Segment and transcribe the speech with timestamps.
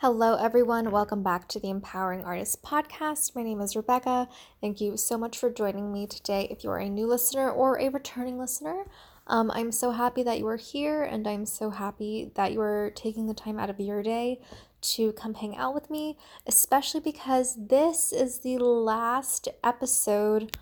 [0.00, 0.90] Hello, everyone.
[0.90, 3.34] Welcome back to the Empowering Artist Podcast.
[3.34, 4.28] My name is Rebecca.
[4.60, 6.46] Thank you so much for joining me today.
[6.50, 8.84] If you are a new listener or a returning listener,
[9.26, 12.92] um, I'm so happy that you are here, and I'm so happy that you are
[12.94, 14.38] taking the time out of your day
[14.82, 20.58] to come hang out with me, especially because this is the last episode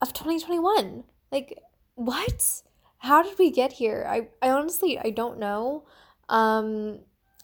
[0.00, 1.02] of 2021.
[1.32, 1.58] Like,
[1.96, 2.62] what?
[2.98, 4.06] How did we get here?
[4.08, 5.82] I, I honestly I don't know.
[6.28, 7.00] Um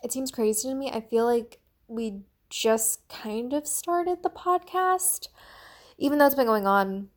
[0.07, 0.89] it seems crazy to me.
[0.89, 1.59] I feel like
[1.89, 5.27] we just kind of started the podcast,
[5.99, 7.09] even though it's been going on,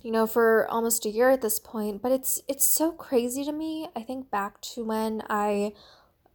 [0.00, 2.00] you know, for almost a year at this point.
[2.00, 3.88] But it's it's so crazy to me.
[3.96, 5.72] I think back to when I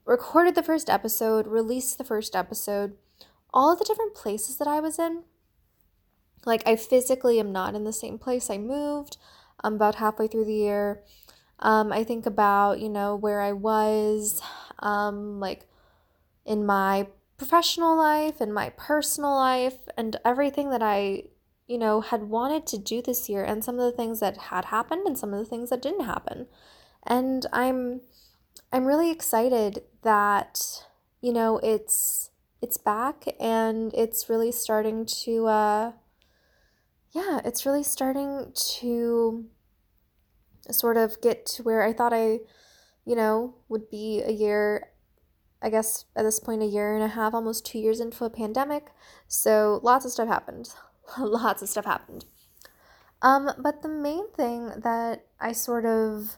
[0.04, 2.98] recorded the first episode, released the first episode,
[3.54, 5.24] all of the different places that I was in.
[6.46, 9.16] Like I physically am not in the same place I moved.
[9.64, 11.04] I'm about halfway through the year.
[11.60, 14.42] Um, I think about, you know, where I was,
[14.80, 15.68] um, like
[16.46, 17.08] in my
[17.38, 21.24] professional life and my personal life and everything that I,
[21.68, 24.66] you know, had wanted to do this year and some of the things that had
[24.66, 26.48] happened and some of the things that didn't happen.
[27.06, 28.02] And I'm
[28.72, 30.86] I'm really excited that
[31.22, 35.92] you know, it's it's back and it's really starting to uh
[37.12, 39.46] yeah, it's really starting to
[40.70, 42.40] sort of get to where I thought I,
[43.06, 44.90] you know, would be a year,
[45.62, 48.30] I guess at this point, a year and a half, almost two years into a
[48.30, 48.88] pandemic.
[49.28, 50.70] So lots of stuff happened.
[51.20, 52.26] lots of stuff happened.
[53.22, 56.38] Um, but the main thing that I sort of,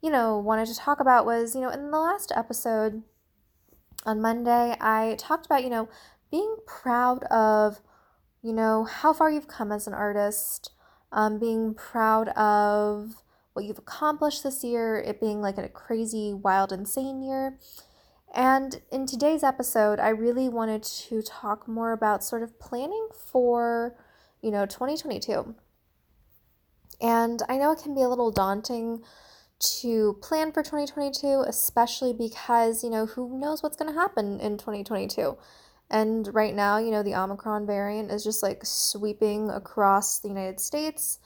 [0.00, 3.02] you know, wanted to talk about was, you know, in the last episode
[4.04, 5.88] on Monday, I talked about, you know,
[6.30, 7.80] being proud of,
[8.42, 10.72] you know, how far you've come as an artist,
[11.12, 13.21] um, being proud of,
[13.52, 17.58] what you've accomplished this year, it being like a crazy, wild, insane year.
[18.34, 23.94] And in today's episode, I really wanted to talk more about sort of planning for,
[24.40, 25.54] you know, 2022.
[27.00, 29.02] And I know it can be a little daunting
[29.80, 34.56] to plan for 2022, especially because, you know, who knows what's going to happen in
[34.56, 35.36] 2022.
[35.90, 40.58] And right now, you know, the Omicron variant is just like sweeping across the United
[40.58, 41.18] States.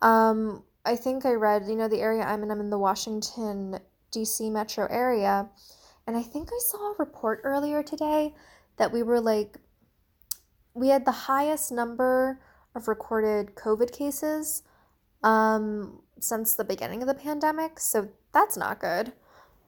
[0.00, 3.78] Um, I think I read, you know, the area I'm in, I'm in the Washington,
[4.10, 4.50] D.C.
[4.50, 5.48] metro area.
[6.06, 8.34] And I think I saw a report earlier today
[8.76, 9.58] that we were like,
[10.74, 12.40] we had the highest number
[12.74, 14.62] of recorded COVID cases
[15.22, 17.78] um, since the beginning of the pandemic.
[17.78, 19.12] So that's not good.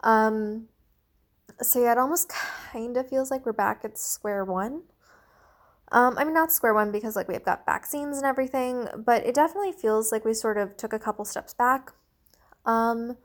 [0.02, 0.68] Um,
[1.60, 2.28] so yeah, it almost
[2.72, 4.82] kind of feels like we're back at square one.
[5.94, 9.32] Um, I mean, not square one because like we've got vaccines and everything, but it
[9.32, 11.92] definitely feels like we sort of took a couple steps back.
[12.66, 13.16] Um,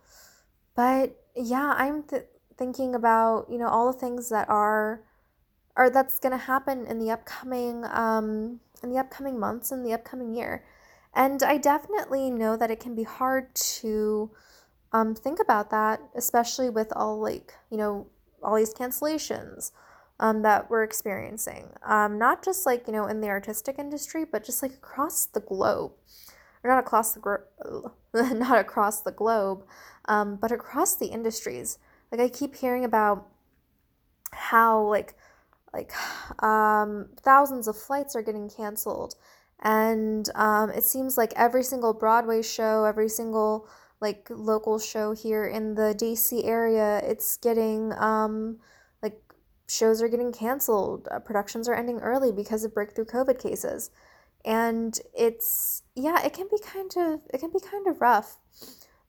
[0.76, 2.28] but yeah, I'm th-
[2.60, 5.02] thinking about you know all the things that are,
[5.76, 10.36] or that's gonna happen in the upcoming um, in the upcoming months in the upcoming
[10.36, 10.64] year,
[11.16, 14.30] and I definitely know that it can be hard to
[14.94, 18.06] um, think about that, especially with all like you know
[18.44, 19.72] all these cancellations
[20.20, 21.70] um, that we're experiencing.
[21.84, 25.40] Um, not just like, you know, in the artistic industry, but just like across the
[25.40, 25.92] globe.
[26.64, 29.64] Or not across the gro- not across the globe,
[30.06, 31.78] um, but across the industries.
[32.12, 33.28] Like I keep hearing about
[34.32, 35.16] how like
[35.74, 35.92] like
[36.44, 39.16] um, thousands of flights are getting canceled
[39.62, 43.68] and um, it seems like every single broadway show every single
[44.00, 48.58] like local show here in the dc area it's getting um,
[49.70, 53.92] shows are getting canceled, uh, productions are ending early because of breakthrough COVID cases.
[54.44, 58.38] And it's yeah, it can be kind of it can be kind of rough.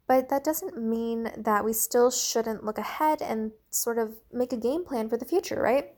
[0.06, 4.56] But that doesn't mean that we still shouldn't look ahead and sort of make a
[4.56, 5.93] game plan for the future, right?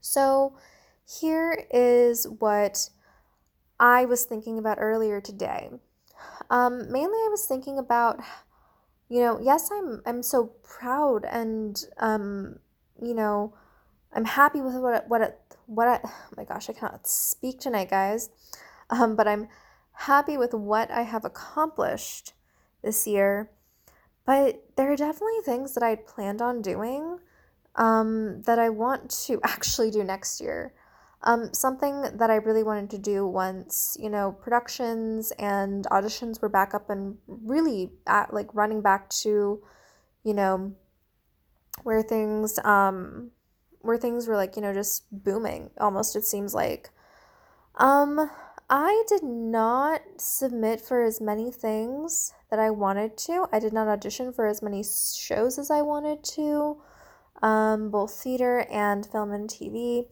[0.00, 0.56] So,
[1.04, 2.88] here is what
[3.78, 5.68] I was thinking about earlier today.
[6.48, 8.18] Um, mainly, I was thinking about,
[9.10, 12.60] you know, yes, I'm I'm so proud and um,
[13.00, 13.54] you know,
[14.12, 18.30] I'm happy with what what what I, oh my gosh, I cannot speak tonight, guys.
[18.90, 19.48] Um, but I'm
[19.92, 22.32] happy with what I have accomplished
[22.82, 23.50] this year.
[24.26, 27.18] But there are definitely things that I planned on doing
[27.76, 30.74] um, that I want to actually do next year.
[31.22, 36.48] Um, something that I really wanted to do once, you know, productions and auditions were
[36.48, 39.60] back up and really at like running back to,
[40.24, 40.74] you know,
[41.82, 43.30] where things um
[43.80, 46.90] where things were like you know just booming almost it seems like
[47.76, 48.30] um
[48.68, 53.88] i did not submit for as many things that i wanted to i did not
[53.88, 56.76] audition for as many shows as i wanted to
[57.42, 60.06] um, both theater and film and TV.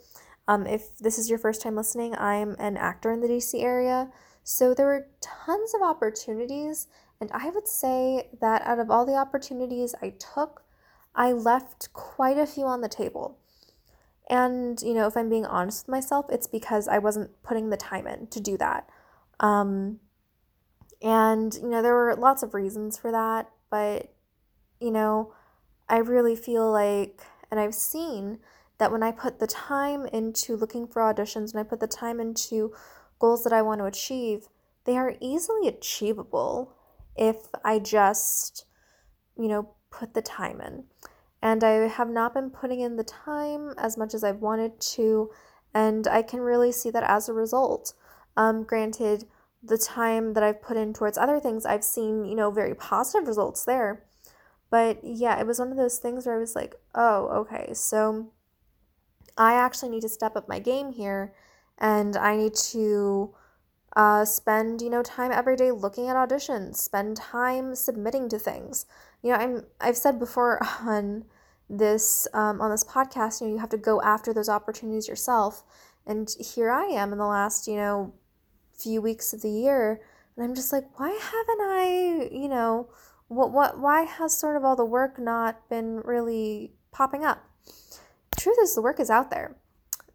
[0.46, 4.10] Um, if this is your first time listening, I'm an actor in the DC area.
[4.44, 6.86] So there were tons of opportunities.
[7.20, 10.62] And I would say that out of all the opportunities I took,
[11.18, 13.38] I left quite a few on the table.
[14.30, 17.76] And, you know, if I'm being honest with myself, it's because I wasn't putting the
[17.76, 18.88] time in to do that.
[19.40, 19.98] Um,
[21.02, 24.14] and, you know, there were lots of reasons for that, but,
[24.80, 25.34] you know,
[25.88, 27.20] I really feel like,
[27.50, 28.38] and I've seen
[28.78, 32.20] that when I put the time into looking for auditions, when I put the time
[32.20, 32.72] into
[33.18, 34.48] goals that I want to achieve,
[34.84, 36.76] they are easily achievable
[37.16, 38.66] if I just,
[39.36, 40.84] you know, put the time in.
[41.40, 45.30] And I have not been putting in the time as much as I've wanted to,
[45.72, 47.94] and I can really see that as a result.
[48.36, 49.24] Um, granted,
[49.62, 53.28] the time that I've put in towards other things, I've seen, you know, very positive
[53.28, 54.04] results there.
[54.70, 58.32] But yeah, it was one of those things where I was like, oh, okay, so
[59.36, 61.32] I actually need to step up my game here
[61.78, 63.34] and I need to
[63.96, 68.84] uh, spend, you know, time every day looking at auditions, spend time submitting to things.
[69.22, 71.24] You know, I'm I've said before on
[71.68, 75.64] this um, on this podcast, you know, you have to go after those opportunities yourself.
[76.06, 78.14] And here I am in the last, you know,
[78.78, 80.00] few weeks of the year
[80.36, 82.88] and i'm just like why haven't i you know
[83.26, 87.44] what what why has sort of all the work not been really popping up
[88.36, 89.56] truth is the work is out there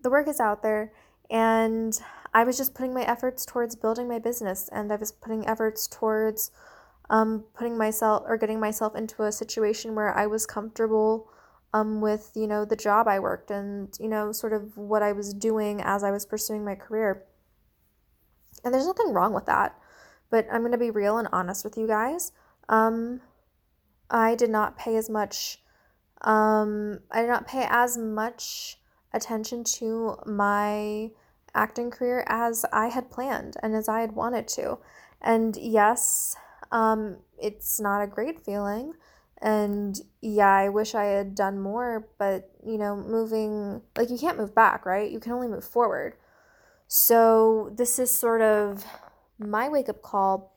[0.02, 0.94] the work is out there
[1.30, 2.02] and
[2.34, 5.88] i was just putting my efforts towards building my business and i was putting efforts
[5.88, 6.52] towards
[7.10, 11.30] um, putting myself or getting myself into a situation where i was comfortable
[11.74, 15.12] um, with you know the job i worked and you know sort of what i
[15.12, 17.26] was doing as i was pursuing my career
[18.64, 19.78] and there's nothing wrong with that.
[20.30, 22.32] But I'm to be real and honest with you guys.
[22.70, 23.22] Um,
[24.10, 25.60] I did not pay as much,
[26.22, 28.80] um, I did not pay as much
[29.14, 31.12] attention to my
[31.54, 34.80] acting career as I had planned and as I had wanted to.
[35.22, 36.36] And yes,
[36.74, 38.94] um, it's not a great feeling.
[39.42, 44.38] And yeah, I wish I had done more, but you know, moving, like, you can't
[44.38, 45.10] move back, right?
[45.12, 46.16] You can only move forward.
[46.88, 48.86] So, this is sort of
[49.40, 50.54] my wake up call.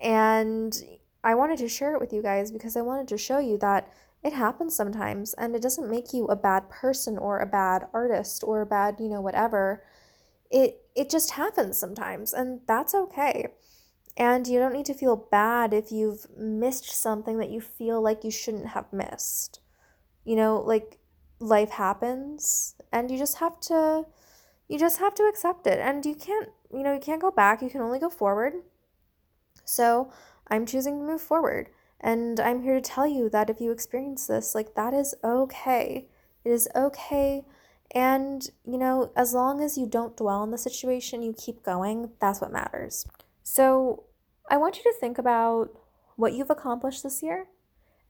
[0.00, 0.80] And
[1.24, 3.92] I wanted to share it with you guys because I wanted to show you that
[4.22, 8.44] it happens sometimes and it doesn't make you a bad person or a bad artist
[8.44, 9.82] or a bad, you know, whatever.
[10.50, 13.48] It it just happens sometimes and that's okay.
[14.18, 18.24] And you don't need to feel bad if you've missed something that you feel like
[18.24, 19.60] you shouldn't have missed.
[20.24, 20.98] You know, like
[21.38, 24.04] life happens and you just have to
[24.68, 25.78] you just have to accept it.
[25.78, 27.62] And you can't you know you can't go back.
[27.62, 28.54] You can only go forward.
[29.64, 30.10] So
[30.48, 31.68] i'm choosing to move forward.
[32.00, 36.08] And i'm here to tell you that if you experience this like that is okay.
[36.44, 37.44] It is okay.
[37.94, 42.10] And you know as long as you don't dwell on the situation you keep going
[42.20, 43.06] that's what matters.
[43.44, 44.04] So
[44.48, 45.70] i want you to think about
[46.16, 47.46] what you've accomplished this year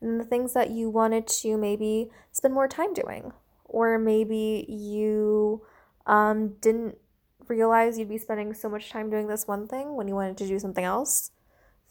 [0.00, 3.32] and the things that you wanted to maybe spend more time doing
[3.64, 5.62] or maybe you
[6.06, 6.96] um, didn't
[7.46, 10.46] realize you'd be spending so much time doing this one thing when you wanted to
[10.46, 11.30] do something else.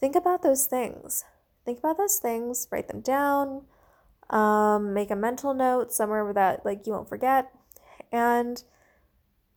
[0.00, 1.24] Think about those things.
[1.64, 3.62] Think about those things, write them down,
[4.30, 7.52] um, make a mental note somewhere that like you won't forget,
[8.10, 8.62] and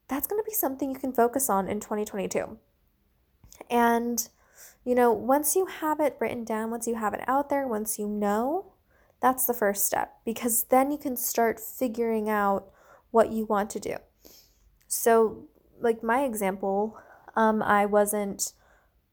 [0.08, 2.58] that's going to be something you can focus on in 2022.
[3.70, 4.28] And
[4.84, 8.00] you know, once you have it written down, once you have it out there, once
[8.00, 8.74] you know,
[9.22, 12.72] that's the first step because then you can start figuring out
[13.12, 13.96] what you want to do.
[14.88, 15.48] So,
[15.80, 16.98] like my example,
[17.36, 18.54] um, I wasn't,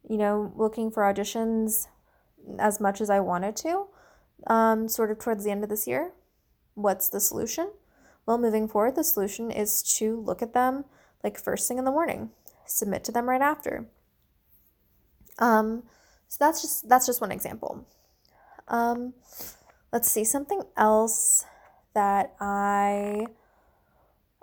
[0.09, 1.87] you know, looking for auditions
[2.59, 3.87] as much as I wanted to,
[4.47, 6.13] um, sort of towards the end of this year.
[6.75, 7.71] What's the solution?
[8.25, 10.85] Well, moving forward, the solution is to look at them
[11.23, 12.31] like first thing in the morning,
[12.67, 13.87] submit to them right after.
[15.39, 15.85] Um,
[16.29, 17.87] so that's just that's just one example.
[18.69, 19.15] Um,
[19.93, 21.45] let's see something else
[21.95, 23.27] that I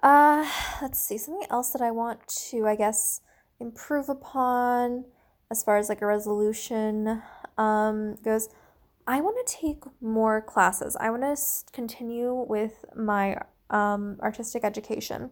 [0.05, 0.47] uh,
[0.83, 3.21] let's see, something else that I want to, I guess,
[3.59, 5.05] improve upon
[5.49, 7.23] as far as like a resolution
[7.57, 8.49] um, goes.
[9.07, 10.95] I want to take more classes.
[10.99, 13.37] I want to continue with my
[13.71, 15.31] um, artistic education,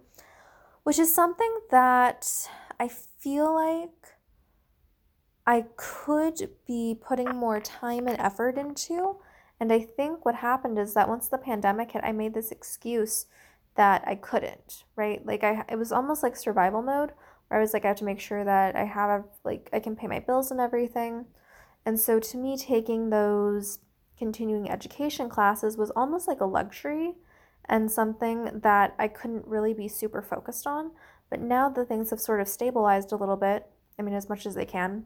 [0.84, 2.27] which is something that
[2.79, 4.12] I feel like
[5.46, 9.18] I could be putting more time and effort into.
[9.60, 13.26] And I think what happened is that once the pandemic hit, I made this excuse
[13.76, 15.26] that I couldn't, right?
[15.26, 17.12] Like I it was almost like survival mode
[17.48, 19.96] where I was like I have to make sure that I have like I can
[19.96, 21.26] pay my bills and everything.
[21.86, 23.80] And so to me taking those
[24.18, 27.16] continuing education classes was almost like a luxury
[27.66, 30.92] and something that I couldn't really be super focused on.
[31.30, 34.46] But now that things have sort of stabilized a little bit, I mean, as much
[34.46, 35.06] as they can,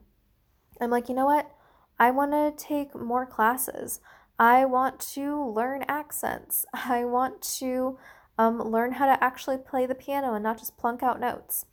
[0.80, 1.52] I'm like, you know what?
[2.00, 4.00] I want to take more classes.
[4.40, 6.66] I want to learn accents.
[6.74, 7.98] I want to
[8.38, 11.66] um, learn how to actually play the piano and not just plunk out notes.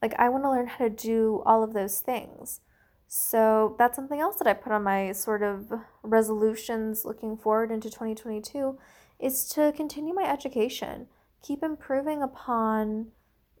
[0.00, 2.60] Like, I want to learn how to do all of those things.
[3.06, 5.72] So, that's something else that I put on my sort of
[6.02, 8.78] resolutions looking forward into 2022
[9.20, 11.06] is to continue my education,
[11.40, 13.12] keep improving upon,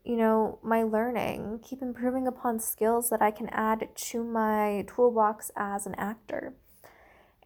[0.04, 5.50] you know, my learning, keep improving upon skills that I can add to my toolbox
[5.56, 6.54] as an actor.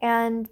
[0.01, 0.49] And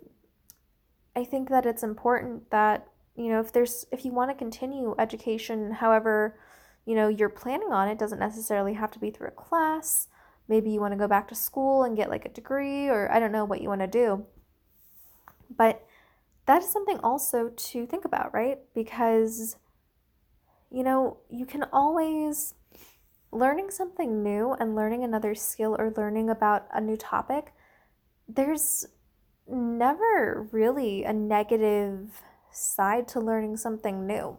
[1.17, 4.95] I think that it's important that, you know, if there's if you want to continue
[4.99, 6.39] education, however,
[6.85, 10.09] you know, you're planning on it doesn't necessarily have to be through a class.
[10.47, 13.19] Maybe you want to go back to school and get like a degree or I
[13.19, 14.27] don't know what you want to do.
[15.57, 15.87] But
[16.47, 18.59] that is something also to think about, right?
[18.75, 19.57] Because
[20.71, 22.54] you know, you can always
[23.33, 27.52] learning something new and learning another skill or learning about a new topic.
[28.28, 28.87] There's
[29.47, 34.38] never really a negative side to learning something new.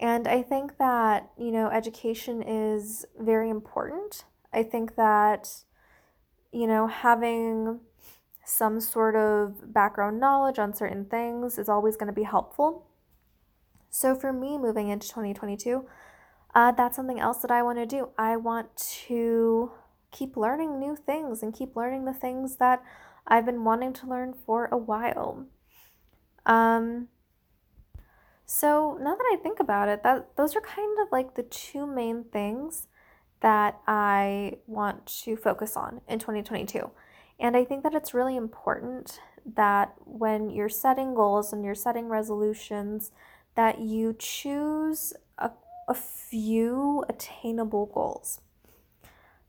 [0.00, 4.24] And I think that, you know, education is very important.
[4.52, 5.62] I think that,
[6.52, 7.80] you know, having
[8.44, 12.86] some sort of background knowledge on certain things is always going to be helpful.
[13.94, 15.86] So for me, moving into 2022,
[16.54, 18.08] uh, that's something else that I want to do.
[18.18, 18.74] I want
[19.06, 19.70] to
[20.10, 22.82] keep learning new things and keep learning the things that
[23.26, 25.46] I've been wanting to learn for a while.
[26.46, 27.08] Um,
[28.46, 31.86] so now that I think about it, that those are kind of like the two
[31.86, 32.88] main things
[33.40, 36.90] that I want to focus on in 2022.
[37.38, 42.08] And I think that it's really important that when you're setting goals and you're setting
[42.08, 43.10] resolutions,
[43.54, 45.50] that you choose a,
[45.88, 48.40] a few attainable goals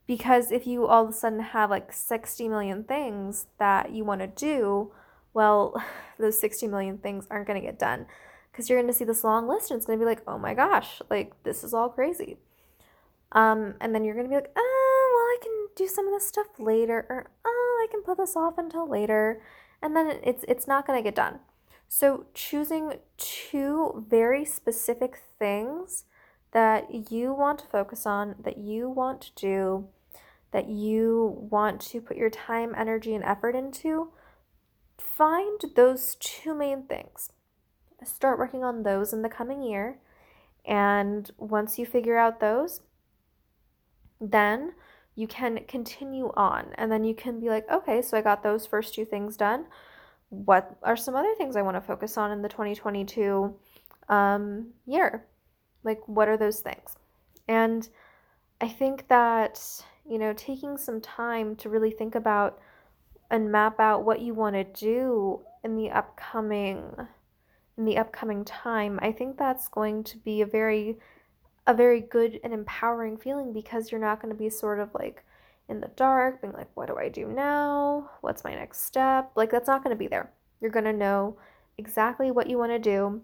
[0.05, 4.21] because if you all of a sudden have like 60 million things that you want
[4.21, 4.91] to do,
[5.33, 5.81] well,
[6.19, 8.05] those 60 million things aren't going to get done
[8.51, 10.37] because you're going to see this long list and it's going to be like, oh
[10.37, 12.37] my gosh, like this is all crazy.
[13.31, 16.13] Um, and then you're going to be like, oh, well, I can do some of
[16.13, 19.41] this stuff later, or oh, I can put this off until later.
[19.81, 21.39] And then it's, it's not going to get done.
[21.95, 26.05] So choosing two very specific things
[26.51, 29.87] that you want to focus on, that you want to do,
[30.53, 34.09] that you want to put your time, energy, and effort into,
[34.97, 37.29] find those two main things.
[38.03, 39.99] Start working on those in the coming year.
[40.65, 42.81] And once you figure out those,
[44.19, 44.73] then
[45.13, 46.69] you can continue on.
[46.73, 49.67] And then you can be like, okay, so I got those first two things done.
[50.33, 53.53] What are some other things I want to focus on in the 2022
[54.09, 55.25] um, year?
[55.83, 56.95] Like, what are those things?
[57.47, 57.87] And
[58.59, 59.61] I think that,
[60.09, 62.59] you know, taking some time to really think about
[63.29, 66.95] and map out what you want to do in the upcoming
[67.77, 70.97] in the upcoming time, I think that's going to be a very
[71.65, 75.23] a very good and empowering feeling because you're not going to be sort of like
[75.73, 78.09] in the dark being like what do I do now?
[78.21, 79.31] What's my next step?
[79.35, 80.31] Like that's not going to be there.
[80.61, 81.37] You're going to know
[81.77, 83.21] exactly what you want to do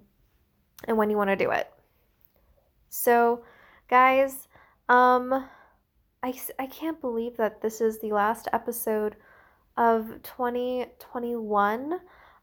[0.88, 1.70] and when you want to do it.
[2.90, 3.44] So,
[3.88, 4.48] guys,
[4.90, 5.46] um,
[6.24, 9.16] I, I can't believe that this is the last episode
[9.78, 12.00] of 2021.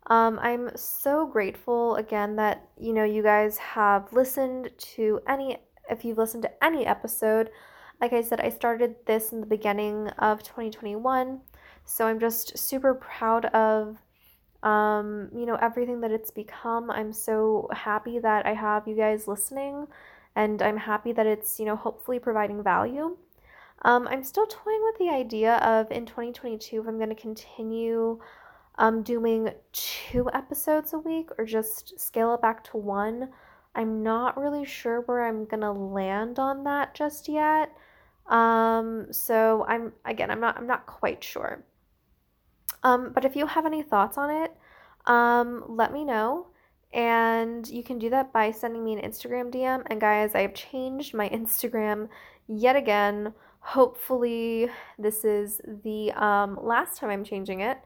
[0.08, 5.58] Um, I'm so grateful again that you know you guys have listened to any
[5.90, 7.50] if you've listened to any episode.
[8.00, 11.40] Like I said, I started this in the beginning of 2021,
[11.84, 13.98] so I'm just super proud of
[14.62, 16.90] um, you know everything that it's become.
[16.90, 19.86] I'm so happy that I have you guys listening
[20.36, 23.16] and I'm happy that it's, you know, hopefully providing value.
[23.82, 28.20] Um, I'm still toying with the idea of in 2022 if I'm going to continue
[28.76, 33.30] um, doing two episodes a week or just scale it back to one.
[33.74, 37.72] I'm not really sure where I'm going to land on that just yet.
[38.28, 41.64] Um, so I'm again, I'm not I'm not quite sure.
[42.82, 44.52] Um, but if you have any thoughts on it,
[45.06, 46.48] um, let me know.
[46.92, 49.82] And you can do that by sending me an Instagram DM.
[49.86, 52.08] And guys, I have changed my Instagram
[52.48, 53.34] yet again.
[53.60, 57.78] Hopefully, this is the um, last time I'm changing it.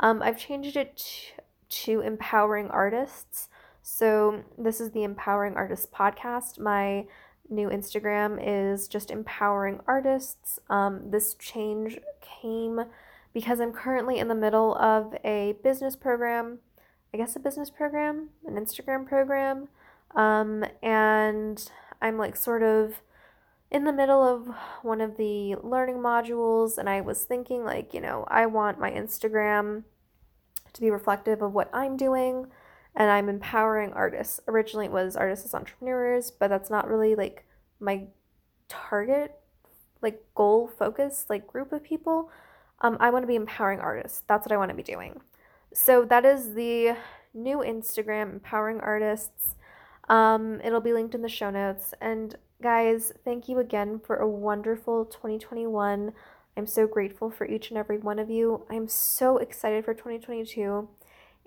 [0.00, 1.42] Um, I've changed it to,
[1.84, 3.48] to Empowering Artists.
[3.82, 6.58] So, this is the Empowering Artists podcast.
[6.58, 7.06] My
[7.48, 10.58] new Instagram is just Empowering Artists.
[10.68, 12.80] Um, this change came
[13.32, 16.58] because I'm currently in the middle of a business program
[17.12, 19.68] I guess, a business program, an Instagram program.
[20.14, 21.70] Um, and
[22.02, 23.00] I'm like sort of
[23.70, 28.00] in the middle of one of the learning modules, and I was thinking, like, you
[28.00, 29.84] know, I want my Instagram
[30.72, 32.46] to be reflective of what I'm doing,
[32.98, 34.40] and I'm empowering artists.
[34.48, 37.46] Originally, it was artists as entrepreneurs, but that's not really like
[37.78, 38.08] my
[38.68, 39.36] target,
[40.02, 42.28] like goal focus, like group of people.
[42.80, 44.24] Um, I want to be empowering artists.
[44.26, 45.20] That's what I want to be doing.
[45.72, 46.96] So that is the
[47.32, 49.54] new Instagram, Empowering Artists.
[50.08, 51.94] Um, it'll be linked in the show notes.
[52.00, 56.12] And guys, thank you again for a wonderful 2021.
[56.56, 58.66] I'm so grateful for each and every one of you.
[58.68, 60.88] I'm so excited for 2022.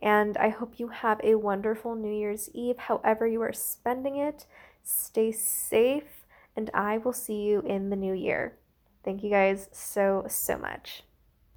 [0.01, 4.46] And I hope you have a wonderful New Year's Eve, however, you are spending it.
[4.84, 8.58] Stay safe, and I will see you in the new year.
[9.03, 11.03] Thank you guys so, so much.